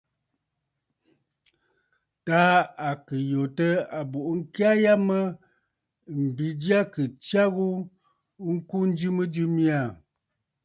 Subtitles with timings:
[2.25, 2.51] Taà
[2.87, 3.69] à kɨ̀ yòtə̂
[3.99, 5.17] àbùʼu ŋkya ya mə
[6.21, 7.67] mbi jyâ kɨ̀ tsya ghu
[8.53, 9.89] ŋkuu njɨ mɨjɨ mya aà.